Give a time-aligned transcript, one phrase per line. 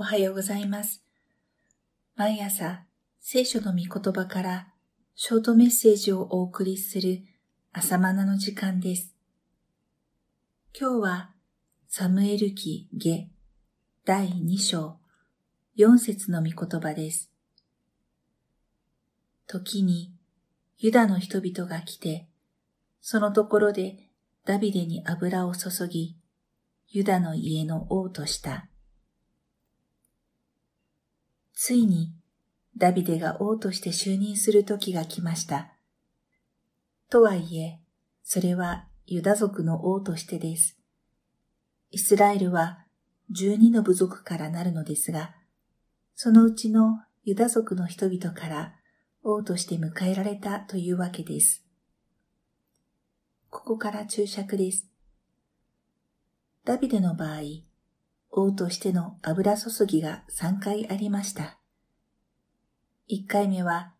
[0.00, 1.04] おはようございます。
[2.16, 2.84] 毎朝、
[3.20, 4.68] 聖書の御言葉から
[5.14, 7.18] ショートメッセージをお送りする
[7.74, 9.14] 朝マナの時間です。
[10.72, 11.30] 今日は、
[11.86, 13.28] サムエル記下
[14.06, 14.96] 第2章
[15.76, 17.30] 4節の御言葉です。
[19.46, 20.14] 時に、
[20.78, 22.26] ユダの人々が来て、
[23.02, 23.98] そのところで
[24.46, 26.16] ダビデに油を注ぎ、
[26.88, 28.69] ユダの家の王とした。
[31.62, 32.14] ついに
[32.78, 35.74] ダビデが王として就任する時が来ました。
[37.10, 37.80] とはいえ、
[38.22, 40.78] それはユダ族の王としてです。
[41.90, 42.86] イスラエルは
[43.38, 45.34] 12の部族からなるのですが、
[46.14, 48.74] そのうちのユダ族の人々から
[49.22, 51.62] 王として迎えられたというわけです。
[53.50, 54.88] ここから注釈です。
[56.64, 57.40] ダビデの場合、
[58.30, 61.58] 王としての油注ぎが3回ありました。
[63.10, 63.92] 1回目は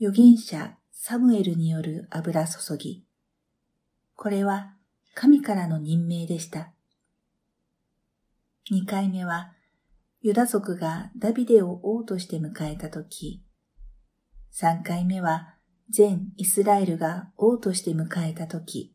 [0.00, 3.04] 預言者サムエルによる油注ぎ。
[4.16, 4.74] これは
[5.14, 6.72] 神からの任命でした。
[8.70, 9.52] 2回目は
[10.20, 13.42] ユダ族がダビデを王として迎えたとき、
[14.52, 15.54] 3回目は
[15.88, 18.94] 全イスラエルが王として迎えたとき、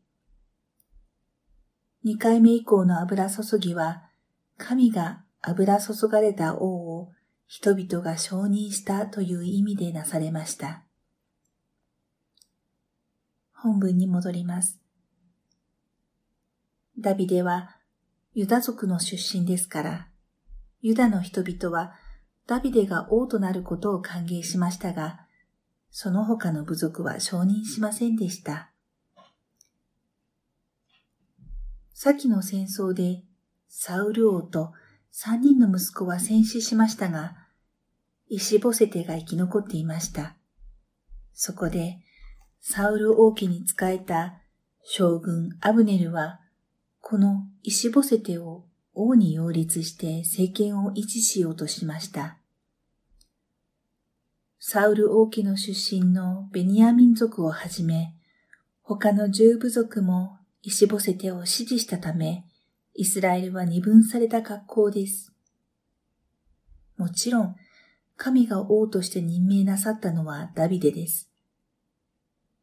[2.06, 4.05] 2回目以降の油注ぎは、
[4.58, 7.12] 神が油注がれた王を
[7.46, 10.82] 人々が承認したという意味でなされました。
[13.52, 14.80] 本文に戻ります。
[16.98, 17.76] ダビデは
[18.34, 20.08] ユダ族の出身ですから、
[20.80, 21.94] ユダの人々は
[22.46, 25.26] ダビデが王となることを歓迎しましたが、
[25.90, 28.70] その他の部族は承認しませんでした。
[31.92, 33.22] 先の戦争で
[33.78, 34.72] サウル王と
[35.10, 37.36] 三人の息子は戦死しましたが、
[38.26, 40.34] 石ボセテが生き残っていました。
[41.34, 41.98] そこで、
[42.58, 44.40] サウル王家に仕えた
[44.82, 46.40] 将軍アブネルは、
[47.02, 48.64] この石ボセテを
[48.94, 52.38] 王に擁立して政権を維持しようとしました。
[54.58, 58.14] サウル王家の出身のベニヤミン族をはじめ、
[58.80, 62.46] 他の十部族も石ボセテを支持したため、
[62.96, 65.32] イスラエルは二分された格好です。
[66.96, 67.56] もちろん、
[68.16, 71.30] 神が王として任命なさったのはダビデです。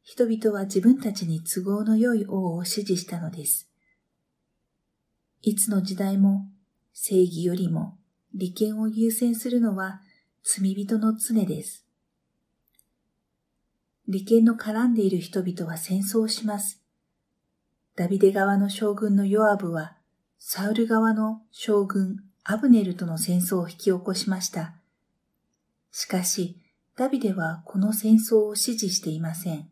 [0.01, 3.69] 人々は自分たちに都合の良い王を支持したのです。
[5.41, 6.47] いつの時代も
[6.94, 7.97] 正義よりも
[8.33, 10.01] 利権を優先するのは
[10.44, 11.85] 罪人の常です。
[14.07, 16.81] 利権の絡んでいる人々は戦争します。
[17.95, 19.95] ダビデ側の将軍のヨアブは、
[20.46, 24.76] サウル側の将軍アブネルとの戦争を引き起こしました。
[25.90, 26.59] しかし、
[26.98, 29.70] ダビデはこの戦争を支持していません。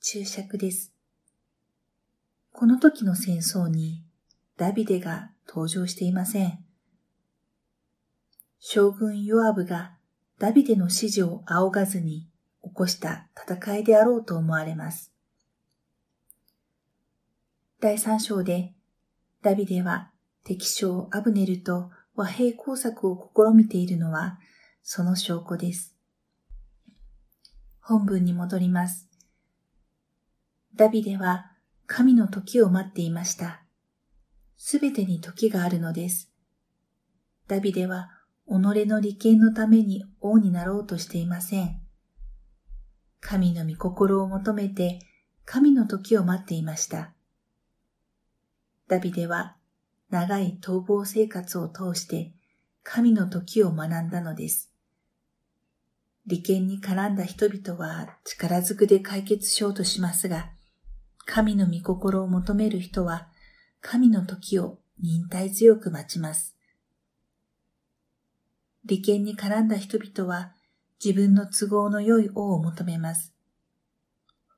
[0.00, 0.92] 注釈です。
[2.50, 4.02] この時の戦争に
[4.56, 6.58] ダビデが登場していません。
[8.58, 9.92] 将軍ヨアブが
[10.40, 12.26] ダビデの指示を仰がずに
[12.64, 15.11] 起こした戦いであろうと思われます。
[17.82, 18.74] 第三章で
[19.42, 20.12] ダビデは
[20.44, 24.38] 敵将アブネルと和平工作を試みているのは
[24.84, 25.96] その証拠です。
[27.80, 29.08] 本文に戻ります。
[30.76, 31.50] ダビデは
[31.88, 33.64] 神の時を待っていました。
[34.56, 36.30] すべてに時があるのです。
[37.48, 38.10] ダビデは
[38.46, 38.52] 己
[38.86, 41.80] の利権のために王になろうとしていません。
[43.18, 45.00] 神の御心を求めて
[45.44, 47.12] 神の時を待っていました。
[48.92, 49.56] ダビデは
[50.10, 52.34] 長い逃亡生活を通して
[52.82, 54.70] 神の時を学んだのです。
[56.26, 60.50] 利権に絡んだ人々は力ずくで解決しようとしますが、
[61.24, 63.28] 神の御心を求める人は
[63.80, 66.54] 神の時を忍耐強く待ちます。
[68.84, 70.52] 利権に絡んだ人々は
[71.02, 73.32] 自分の都合の良い王を求めます。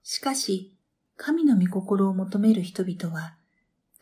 [0.02, 0.74] しかし、
[1.16, 3.36] 神の御心を求める人々は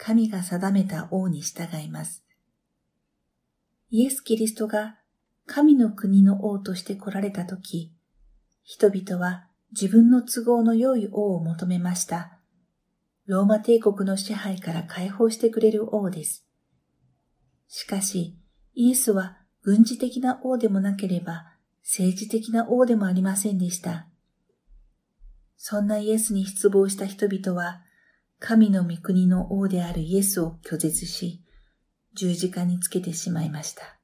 [0.04, 2.24] 神が定めた王に従います。
[3.88, 4.96] イエス・キリストが
[5.46, 7.94] 神の国の王として来られたとき、
[8.64, 12.40] 人々は自分の都合の良い王を求めました。
[13.26, 16.44] ローマ帝国の支配から解放してくれる王です。
[17.68, 18.36] しかし、
[18.74, 21.44] イエスは軍事的な王でもなければ
[21.82, 24.08] 政治的な王でもありませんでした。
[25.56, 27.82] そんなイエスに失望した人々は、
[28.44, 31.40] 神の御国の王であるイエスを拒絶し、
[32.14, 34.00] 十字架につけてしまいました。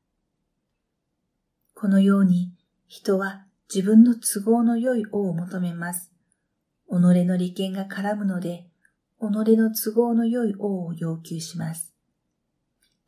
[1.74, 2.52] このように
[2.86, 6.12] 人は自分の都合の良い王を求めます。
[6.88, 8.68] 己の利権が絡むので、
[9.18, 11.92] 己の都合の良い王を要求します。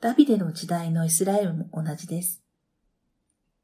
[0.01, 2.43] ダビデの時代のイスラエルも同じです。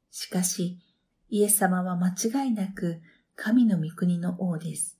[0.09, 0.79] しかし、
[1.27, 3.01] イエス様は間違いなく
[3.35, 4.96] 神の御国の王です。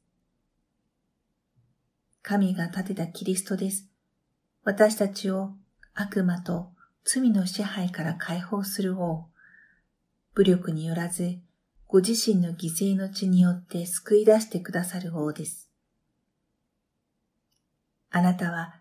[2.29, 3.87] 神が立てたキリストです。
[4.65, 5.51] 私たちを
[5.93, 6.73] 悪魔と
[7.05, 9.27] 罪の支配から解放する王。
[10.35, 11.39] 武力によらず、
[11.87, 15.71] ご自身の犠牲の血によって救い出してくださる王です。
[18.11, 18.73] あなたは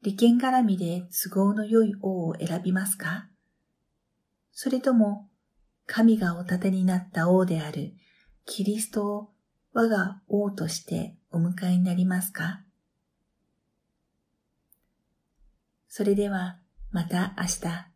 [0.00, 3.28] 利権絡みで都合の良い王を選びますか？
[4.50, 5.28] それとも
[5.84, 7.92] 神がお立てになった王である
[8.46, 9.28] キリストを
[9.74, 12.62] 我が王としてお迎えになりますか？
[15.96, 16.56] それでは
[16.90, 17.93] また明日。